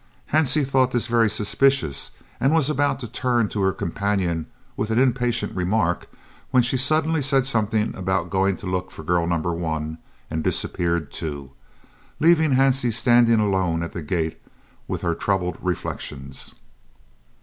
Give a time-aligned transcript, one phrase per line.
[0.33, 2.09] Hansie thought this very suspicious,
[2.39, 6.09] and was about to turn to her companion with an impatient remark,
[6.49, 9.37] when she suddenly said something about going to look for girl No.
[9.39, 9.99] 1
[10.31, 11.51] and disappeared too,
[12.19, 14.41] leaving Hansie standing alone at the gate
[14.87, 16.55] with her troubled reflections.